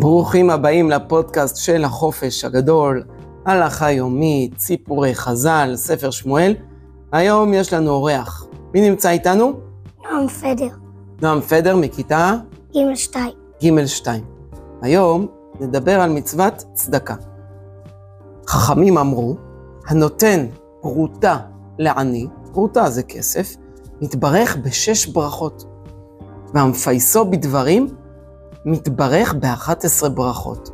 ברוכים 0.00 0.50
הבאים 0.50 0.90
לפודקאסט 0.90 1.56
של 1.56 1.84
החופש 1.84 2.44
הגדול, 2.44 3.02
הלכה 3.46 3.90
יומית, 3.90 4.60
סיפורי 4.60 5.14
חז"ל, 5.14 5.72
ספר 5.74 6.10
שמואל. 6.10 6.54
היום 7.12 7.54
יש 7.54 7.72
לנו 7.72 7.90
אורח. 7.90 8.46
מי 8.74 8.90
נמצא 8.90 9.10
איתנו? 9.10 9.52
נועם 10.02 10.28
פדר, 10.28 10.68
נועם 11.22 11.40
פדר 11.40 11.76
מכיתה 11.76 12.34
ג' 12.76 12.94
שתיים. 12.94 13.32
ג' 13.64 13.86
2. 13.86 14.24
היום 14.82 15.26
נדבר 15.60 16.00
על 16.00 16.10
מצוות 16.10 16.64
צדקה. 16.74 17.14
חכמים 18.46 18.98
אמרו, 18.98 19.36
הנותן 19.86 20.46
פרוטה 20.80 21.36
לעני, 21.78 22.26
פרוטה 22.52 22.90
זה 22.90 23.02
כסף, 23.02 23.56
מתברך 24.00 24.56
בשש 24.56 25.06
ברכות, 25.06 25.64
והמפייסו 26.54 27.24
בדברים, 27.24 27.88
מתברך 28.64 29.34
ב-11 29.34 30.08
ברכות. 30.08 30.70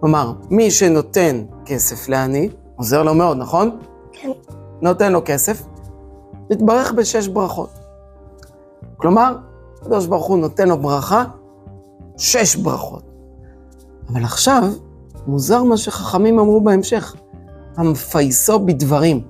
כלומר, 0.00 0.32
מי 0.50 0.70
שנותן 0.70 1.44
כסף 1.64 2.08
לעני, 2.08 2.48
עוזר 2.76 3.02
לו 3.02 3.14
מאוד, 3.14 3.36
נכון? 3.36 3.78
כן. 4.12 4.30
נותן 4.82 5.12
לו 5.12 5.20
כסף, 5.24 5.62
מתברך 6.50 6.92
בשש 6.92 7.28
ברכות. 7.28 7.70
כלומר, 8.96 9.36
הקדוש 9.80 10.06
ברוך 10.06 10.26
הוא 10.26 10.38
נותן 10.38 10.68
לו 10.68 10.78
ברכה, 10.78 11.24
שש 12.16 12.56
ברכות. 12.56 13.02
אבל 14.08 14.24
עכשיו, 14.24 14.62
מוזר 15.26 15.62
מה 15.62 15.76
שחכמים 15.76 16.38
אמרו 16.38 16.60
בהמשך, 16.60 17.14
המפייסו 17.76 18.58
בדברים. 18.58 19.20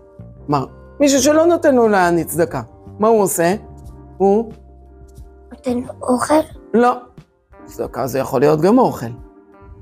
כלומר, 0.47 0.66
מישהו 1.00 1.22
שלא 1.22 1.47
נותן 1.47 1.74
לו 1.74 1.88
לעני 1.88 2.24
צדקה, 2.24 2.62
מה 2.98 3.09
הוא 3.09 3.22
עושה? 3.22 3.55
הוא 4.16 4.52
נותן 5.52 5.78
לו 5.78 5.92
אוכל, 6.02 6.34
לא. 6.74 6.92
צדקה 7.73 8.06
זה 8.06 8.19
יכול 8.19 8.41
להיות 8.41 8.61
גם 8.61 8.78
אוכל. 8.78 9.06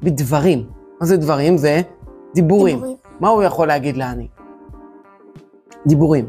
בדברים. 0.02 0.66
מה 1.00 1.06
זה 1.06 1.16
דברים? 1.16 1.56
זה 1.56 1.80
דיבורים. 2.34 2.77
דיבורים. 2.77 2.97
מה 3.20 3.28
הוא 3.28 3.42
יכול 3.42 3.69
להגיד 3.69 3.97
לעני? 3.97 4.28
דיבורים. 5.86 6.28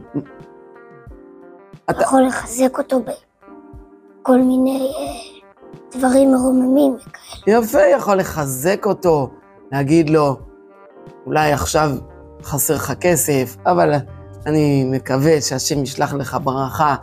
אתה, 1.89 2.01
יכול 2.01 2.21
לחזק 2.27 2.77
אותו 2.77 2.99
בכל 2.99 4.37
מיני 4.37 4.79
אה, 4.79 5.99
דברים 5.99 6.31
מרוממים 6.31 6.95
וכאלה. 6.95 7.57
יפה, 7.59 7.79
יכול 7.81 8.15
לחזק 8.15 8.85
אותו, 8.85 9.29
להגיד 9.71 10.09
לו, 10.09 10.37
אולי 11.25 11.51
עכשיו 11.51 11.89
חסר 12.43 12.75
לך 12.75 12.93
כסף, 12.99 13.57
אבל 13.65 13.93
אני 14.45 14.83
מקווה 14.83 15.41
שהשם 15.41 15.83
ישלח 15.83 16.13
לך 16.13 16.37
ברכה, 16.43 16.95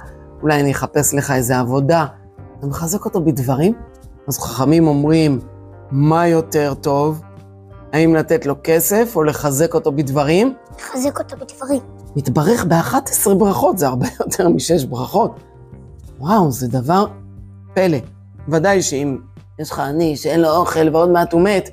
אולי 0.42 0.60
אני 0.60 0.72
אחפש 0.72 1.14
לך 1.14 1.30
איזה 1.30 1.58
עבודה. 1.58 2.06
אתה 2.58 2.66
מחזק 2.66 3.04
אותו 3.04 3.20
בדברים? 3.20 3.74
אז 4.28 4.38
חכמים 4.38 4.86
אומרים, 4.86 5.40
מה 5.90 6.28
יותר 6.28 6.74
טוב? 6.74 7.22
האם 7.92 8.14
לתת 8.14 8.46
לו 8.46 8.54
כסף 8.64 9.12
או 9.16 9.24
לחזק 9.24 9.74
אותו 9.74 9.92
בדברים? 9.92 10.54
לחזק 10.78 11.18
אותו 11.18 11.36
בדברים. 11.36 11.80
מתברך 12.16 12.64
ב-11 12.64 13.34
ברכות, 13.38 13.78
זה 13.78 13.86
הרבה 13.86 14.06
יותר 14.20 14.48
משש 14.48 14.84
ברכות. 14.84 15.40
וואו, 16.18 16.52
זה 16.52 16.68
דבר 16.68 17.06
פלא. 17.74 17.98
ודאי 18.48 18.82
שאם 18.82 19.18
יש 19.58 19.70
לך 19.70 19.78
עני 19.78 20.16
שאין 20.16 20.40
לו 20.40 20.56
אוכל 20.56 20.88
ועוד 20.92 21.10
מעט 21.10 21.32
הוא 21.32 21.40
מת, 21.40 21.70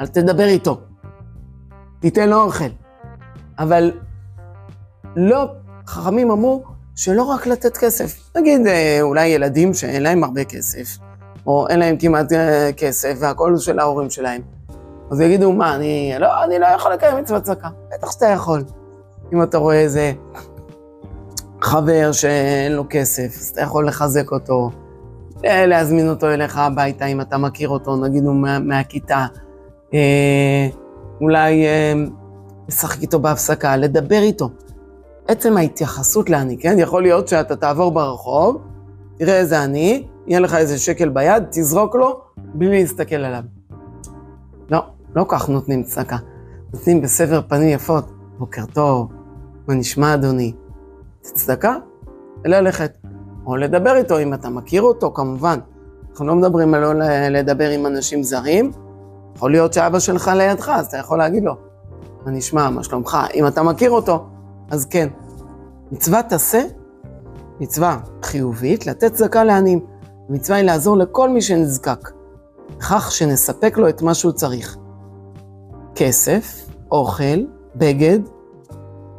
אל 0.00 0.06
תדבר 0.06 0.46
איתו. 0.46 0.80
תיתן 2.00 2.28
לו 2.28 2.42
אוכל. 2.42 2.64
אבל 3.58 3.92
לא, 5.16 5.44
חכמים 5.86 6.30
אמרו 6.30 6.62
שלא 6.96 7.22
רק 7.22 7.46
לתת 7.46 7.76
כסף. 7.76 8.30
נגיד, 8.36 8.66
אה, 8.66 8.98
אולי 9.02 9.26
ילדים 9.26 9.74
שאין 9.74 10.02
להם 10.02 10.24
הרבה 10.24 10.44
כסף, 10.44 10.98
או 11.46 11.68
אין 11.68 11.78
להם 11.78 11.96
כמעט 11.96 12.32
אה, 12.32 12.70
כסף, 12.76 13.14
והכל 13.20 13.56
של 13.56 13.78
ההורים 13.78 14.10
שלהם. 14.10 14.42
אז 15.10 15.20
יגידו, 15.20 15.52
מה, 15.52 15.74
אני 15.74 16.12
לא, 16.18 16.44
אני 16.44 16.58
לא 16.58 16.66
יכול 16.66 16.92
לקיים 16.92 17.16
מצוות 17.16 17.42
צדקה. 17.42 17.68
בטח 17.92 18.12
שאתה 18.12 18.26
יכול. 18.26 18.64
אם 19.32 19.42
אתה 19.42 19.58
רואה 19.58 19.80
איזה 19.80 20.12
חבר 21.62 22.12
שאין 22.12 22.72
לו 22.72 22.84
כסף, 22.90 23.36
אז 23.40 23.50
אתה 23.52 23.60
יכול 23.60 23.88
לחזק 23.88 24.32
אותו, 24.32 24.70
אה, 25.44 25.66
להזמין 25.66 26.08
אותו 26.08 26.26
אליך 26.26 26.58
הביתה 26.58 27.06
אם 27.06 27.20
אתה 27.20 27.38
מכיר 27.38 27.68
אותו, 27.68 27.96
נגיד 27.96 28.24
הוא 28.24 28.34
מה, 28.34 28.58
מהכיתה, 28.58 29.26
אה, 29.94 30.68
אולי 31.20 31.66
אה, 31.66 31.92
לשחק 32.68 33.02
איתו 33.02 33.20
בהפסקה, 33.20 33.76
לדבר 33.76 34.20
איתו. 34.22 34.50
עצם 35.28 35.56
ההתייחסות 35.56 36.30
לעני, 36.30 36.58
כן? 36.58 36.78
יכול 36.78 37.02
להיות 37.02 37.28
שאתה 37.28 37.56
תעבור 37.56 37.90
ברחוב, 37.92 38.62
תראה 39.20 39.38
איזה 39.38 39.62
עני, 39.62 40.06
יהיה 40.26 40.40
לך 40.40 40.54
איזה 40.54 40.78
שקל 40.78 41.08
ביד, 41.08 41.44
תזרוק 41.50 41.94
לו 41.94 42.20
בלי 42.36 42.80
להסתכל 42.80 43.14
עליו. 43.16 43.42
לא, 44.70 44.78
לא 45.16 45.24
כך 45.28 45.48
נותנים 45.48 45.82
צדקה. 45.82 46.16
נותנים 46.72 47.02
בסבר 47.02 47.40
פנים 47.48 47.68
יפות, 47.68 48.04
בוקר 48.38 48.66
טוב, 48.66 49.12
מה 49.68 49.74
נשמע 49.74 50.14
אדוני? 50.14 50.52
זה 51.22 51.34
צדקה? 51.34 51.76
ללכת. 52.44 52.92
או 53.46 53.56
לדבר 53.56 53.96
איתו 53.96 54.18
אם 54.18 54.34
אתה 54.34 54.48
מכיר 54.48 54.82
אותו, 54.82 55.12
כמובן. 55.14 55.58
אנחנו 56.10 56.26
לא 56.26 56.34
מדברים 56.34 56.74
על 56.74 56.80
לא 56.80 56.92
לדבר 57.30 57.68
עם 57.70 57.86
אנשים 57.86 58.22
זרים. 58.22 58.72
יכול 59.36 59.50
להיות 59.50 59.72
שאבא 59.72 59.98
שלך 59.98 60.30
לידך, 60.36 60.68
אז 60.68 60.86
אתה 60.86 60.96
יכול 60.96 61.18
להגיד 61.18 61.44
לו, 61.44 61.56
מה 62.24 62.30
נשמע, 62.30 62.70
מה 62.70 62.84
שלומך? 62.84 63.18
אם 63.34 63.46
אתה 63.46 63.62
מכיר 63.62 63.90
אותו, 63.90 64.26
אז 64.70 64.84
כן. 64.84 65.08
מצוות 65.92 66.32
עשה, 66.32 66.62
מצווה 67.60 67.98
חיובית, 68.22 68.86
לתת 68.86 69.12
צדקה 69.14 69.44
לעניים. 69.44 69.80
המצווה 70.28 70.56
היא 70.56 70.66
לעזור 70.66 70.96
לכל 70.96 71.28
מי 71.28 71.42
שנזקק, 71.42 72.10
בכך 72.76 73.12
שנספק 73.12 73.78
לו 73.78 73.88
את 73.88 74.02
מה 74.02 74.14
שהוא 74.14 74.32
צריך. 74.32 74.76
כסף, 75.94 76.66
אוכל, 76.92 77.44
בגד, 77.76 78.18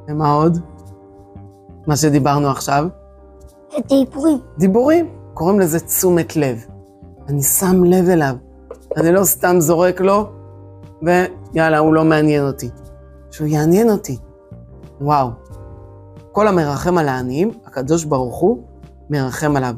ומה 0.08 0.34
עוד? 0.34 0.58
מה 1.88 1.96
שדיברנו 1.96 2.50
עכשיו? 2.50 2.86
ודיבורים. 3.78 4.38
דיבורים. 4.58 5.10
קוראים 5.34 5.60
לזה 5.60 5.80
תשומת 5.80 6.36
לב. 6.36 6.66
אני 7.28 7.44
שם 7.44 7.84
לב 7.84 8.10
אליו. 8.10 8.36
אני 8.98 9.12
לא 9.12 9.24
סתם 9.24 9.56
זורק 9.60 10.02
לו, 10.02 10.30
ויאללה, 11.02 11.78
הוא 11.78 11.94
לא 11.94 12.04
מעניין 12.04 12.48
אותי. 12.48 12.70
שהוא 13.32 13.48
יעניין 13.48 13.90
אותי. 13.90 14.18
וואו. 15.02 15.30
כל 16.32 16.48
המרחם 16.48 16.98
על 16.98 17.10
העניים, 17.10 17.52
הקדוש 17.66 18.04
ברוך 18.04 18.40
הוא 18.40 18.64
מרחם 19.10 19.56
עליו. 19.56 19.76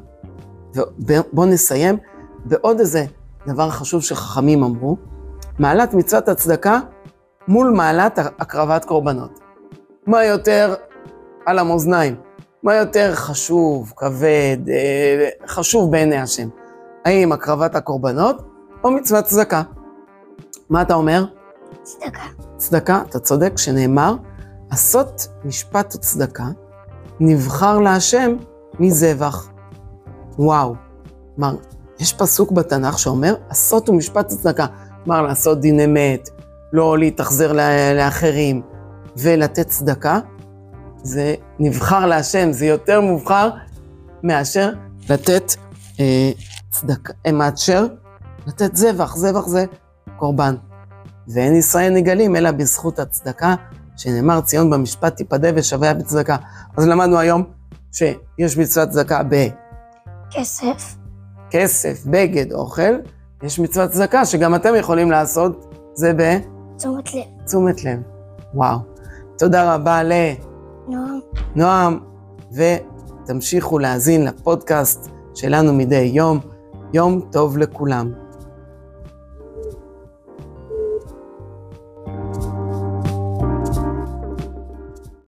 ובואו 1.00 1.46
נסיים 1.46 1.98
בעוד 2.46 2.80
איזה 2.80 3.06
דבר 3.48 3.70
חשוב 3.70 4.02
שחכמים 4.02 4.64
אמרו, 4.64 4.98
מעלת 5.60 5.94
מצוות 5.94 6.30
הצדקה 6.30 6.80
מול 7.48 7.70
מעלת 7.70 8.20
הקרבת 8.20 8.86
קורבנות. 8.86 9.40
מה 10.08 10.26
יותר 10.26 10.76
על 11.46 11.60
המאזניים? 11.60 12.16
מה 12.64 12.76
יותר 12.76 13.16
חשוב, 13.16 13.94
כבד, 13.96 14.58
אה, 14.70 15.30
חשוב 15.48 15.92
בעיני 15.92 16.18
השם? 16.18 16.50
האם 17.06 17.32
הקרבת 17.32 17.76
הקורבנות 17.76 18.42
או 18.84 18.92
מצוות 18.92 19.26
צדקה? 19.26 19.62
מה 20.70 20.82
אתה 20.82 20.94
אומר? 20.94 21.26
צדקה. 21.84 22.22
צדקה, 22.58 23.02
אתה 23.10 23.20
צודק, 23.20 23.58
שנאמר, 23.58 24.16
עשות 24.74 25.28
משפט 25.46 25.96
וצדקה, 25.96 26.48
נבחר 27.20 27.80
להשם 27.80 28.36
מזבח. 28.80 29.50
וואו. 30.40 30.76
כלומר, 31.36 31.56
יש 32.00 32.14
פסוק 32.14 32.52
בתנ"ך 32.52 33.00
שאומר, 33.00 33.36
עשות 33.50 33.90
ומשפט 33.90 34.32
וצדקה. 34.32 34.66
כלומר, 35.04 35.22
לעשות 35.22 35.60
דין 35.60 35.80
אמת, 35.80 36.30
לא 36.74 36.98
להתאכזר 36.98 37.54
לאחרים, 37.96 38.62
ולתת 39.18 39.68
צדקה, 39.68 40.20
זה 41.04 41.36
נבחר 41.60 42.06
להשם, 42.06 42.52
זה 42.52 42.66
יותר 42.66 43.02
מובחר 43.02 43.50
מאשר 44.24 44.70
לתת 45.10 45.54
אה, 46.00 46.32
צדקה, 46.72 47.14
אה, 47.26 47.32
מאשר 47.32 47.88
לתת 48.48 48.76
זבח, 48.76 49.16
זבח 49.16 49.48
זה 49.48 49.66
קורבן. 50.18 50.56
ואין 51.28 51.56
ישראל 51.56 51.94
נגלים 51.94 52.36
אלא 52.36 52.52
בזכות 52.52 53.00
הצדקה, 53.00 53.56
שנאמר 53.98 54.42
ציון 54.42 54.70
במשפט 54.70 55.16
תיפדה 55.16 55.50
ושביה 55.56 55.94
בצדקה. 55.94 56.36
אז 56.78 56.88
למדנו 56.88 57.20
היום 57.20 57.44
שיש 57.92 58.58
מצוות 58.58 58.90
צדקה 58.90 59.24
כסף. 60.32 60.96
בכסף, 61.48 62.04
בגד, 62.06 62.52
אוכל, 62.52 62.94
יש 63.44 63.60
מצוות 63.60 63.92
צדקה 63.92 64.26
שגם 64.26 64.56
אתם 64.56 64.76
יכולים 64.76 65.12
לעשות, 65.12 65.76
זה 65.94 66.14
תשומת 66.78 67.14
לב. 67.14 67.22
בתשומת 67.42 67.84
לב. 67.84 68.00
וואו. 68.54 68.78
תודה 69.38 69.76
רבה 69.76 70.02
נועם. 70.88 71.20
לנועם, 71.56 72.00
ותמשיכו 72.54 73.80
להאזין 73.80 74.26
לפודקאסט 74.26 75.10
שלנו 75.36 75.74
מדי 75.74 76.12
יום. 76.14 76.40
יום 76.94 77.22
טוב 77.32 77.58
לכולם. 77.58 78.23